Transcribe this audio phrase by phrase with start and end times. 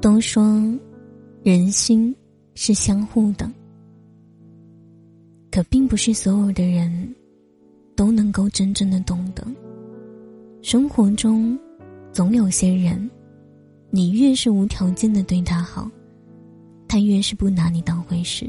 [0.00, 0.62] 都说，
[1.42, 2.14] 人心
[2.54, 3.50] 是相互的，
[5.50, 7.14] 可并不是所有的人
[7.96, 9.44] 都能够真正的懂得。
[10.62, 11.58] 生活中，
[12.12, 13.10] 总有些人，
[13.90, 15.90] 你越是无条件的对他好，
[16.86, 18.46] 他越是不拿你当回事；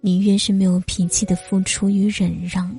[0.00, 2.72] 你越是没有脾气的付出与忍让，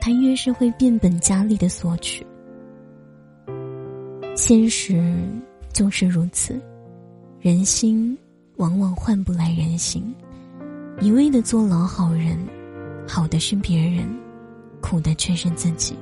[0.00, 2.26] 他越是会变本加厉的索取。
[4.34, 5.00] 现实。
[5.76, 6.58] 就是如此，
[7.38, 8.16] 人心
[8.56, 10.02] 往往换不来人心。
[11.02, 12.38] 一味的做老好人，
[13.06, 14.08] 好的是别人，
[14.80, 15.94] 苦的却是自己。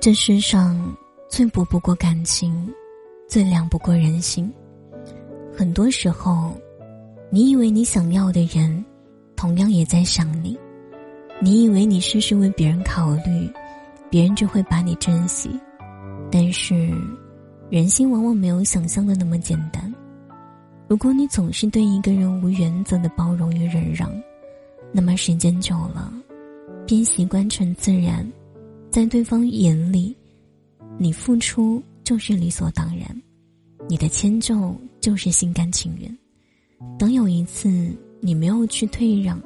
[0.00, 0.96] 这世上
[1.28, 2.72] 最薄不过感情，
[3.28, 4.50] 最凉不过人心。
[5.54, 6.54] 很多时候，
[7.28, 8.82] 你以为你想要的人，
[9.36, 10.56] 同样也在想你；
[11.38, 13.52] 你以为你事事为别人考虑，
[14.08, 15.50] 别人就会把你珍惜，
[16.32, 16.90] 但是。
[17.68, 19.92] 人心往往没有想象的那么简单。
[20.88, 24.08] 如果你总是对一个人无原则的包容与忍让，
[24.92, 26.12] 那么时间久了，
[26.86, 28.24] 便习惯成自然，
[28.88, 30.14] 在对方眼里，
[30.96, 33.22] 你付出就是理所当然，
[33.88, 36.18] 你的迁就就是心甘情愿。
[36.96, 37.68] 当有一次
[38.20, 39.42] 你没有去退让，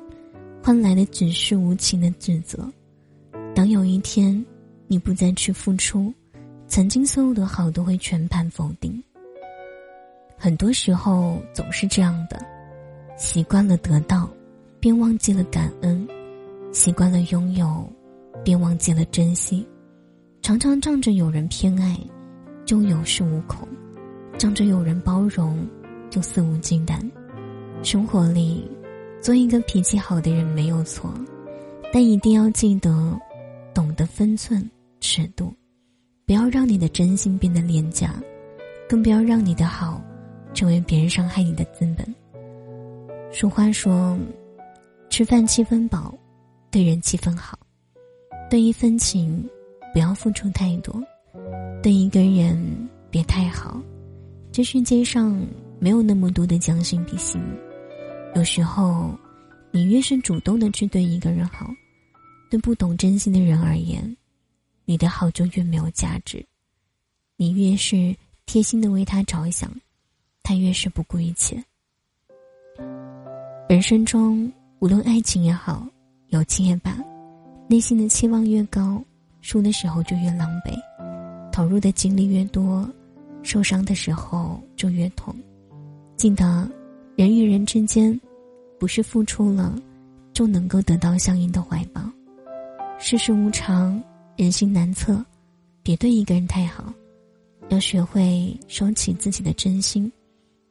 [0.62, 2.70] 换来的只是无情的指责；
[3.54, 4.44] 当有一天
[4.86, 6.12] 你不再去付出，
[6.70, 9.02] 曾经所有的好都会全盘否定。
[10.38, 12.40] 很多时候总是这样的，
[13.18, 14.30] 习惯了得到，
[14.78, 16.06] 便忘记了感恩；
[16.72, 17.84] 习惯了拥有，
[18.44, 19.66] 便忘记了珍惜。
[20.42, 21.98] 常常仗着有人偏爱，
[22.64, 23.66] 就有恃无恐；
[24.38, 25.66] 仗着有人包容，
[26.08, 27.00] 就肆无忌惮。
[27.82, 28.70] 生活里，
[29.20, 31.12] 做一个脾气好的人没有错，
[31.92, 33.18] 但一定要记得，
[33.74, 34.70] 懂得分寸、
[35.00, 35.52] 尺度。
[36.30, 38.14] 不要让你的真心变得廉价，
[38.88, 40.00] 更不要让你的好
[40.54, 42.14] 成为别人伤害你的资本。
[43.32, 44.16] 俗话说
[45.10, 46.16] ：“吃饭七分饱，
[46.70, 47.58] 对人七分好。”
[48.48, 49.44] 对一份情，
[49.92, 51.02] 不要付出太多；
[51.82, 53.82] 对一个人，别太好。
[54.52, 55.36] 这世界上
[55.80, 57.42] 没有那么多的将心比心。
[58.36, 59.18] 有时候，
[59.72, 61.68] 你越是主动的去对一个人好，
[62.48, 64.16] 对不懂珍惜的人而言。
[64.90, 66.44] 你的好就越没有价值，
[67.36, 68.12] 你越是
[68.44, 69.70] 贴心的为他着想，
[70.42, 71.62] 他越是不顾一切。
[73.68, 75.86] 人生中，无论爱情也好，
[76.30, 76.98] 友情也罢，
[77.68, 79.00] 内心的期望越高，
[79.42, 80.76] 输的时候就越狼狈；
[81.52, 82.84] 投入的精力越多，
[83.44, 85.32] 受伤的时候就越痛。
[86.16, 86.68] 记得，
[87.14, 88.20] 人与人之间，
[88.76, 89.80] 不是付出了
[90.32, 92.02] 就能够得到相应的怀抱。
[92.98, 94.02] 世事无常。
[94.40, 95.22] 人心难测，
[95.82, 96.90] 别对一个人太好，
[97.68, 100.10] 要学会收起自己的真心，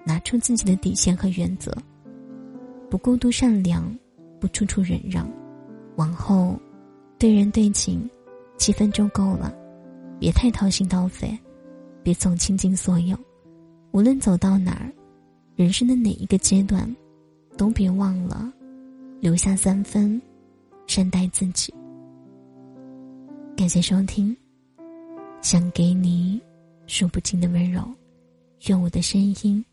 [0.03, 1.71] 拿出自己的底线和原则，
[2.89, 3.95] 不过度善良，
[4.39, 5.31] 不处处忍让，
[5.97, 6.59] 往后
[7.19, 8.09] 对人对情，
[8.57, 9.55] 七分就够了，
[10.19, 11.37] 别太掏心掏肺，
[12.01, 13.15] 别总倾尽所有，
[13.91, 14.91] 无论走到哪儿，
[15.55, 16.91] 人生的哪一个阶段，
[17.55, 18.51] 都别忘了
[19.19, 20.19] 留下三分
[20.87, 21.71] 善待自己。
[23.59, 24.33] 感谢收听，
[25.41, 26.41] 想给你
[26.87, 27.83] 数不尽的温柔，
[28.69, 29.65] 愿我的声音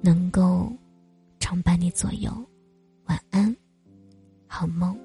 [0.00, 0.72] 能够
[1.38, 2.32] 常伴你左右。
[3.04, 3.54] 晚安，
[4.46, 4.97] 好梦。